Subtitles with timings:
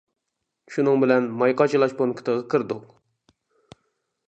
[0.75, 2.91] شۇنىڭ بىلەن ماي قاچىلاش پونكىتىغا كىردۇق.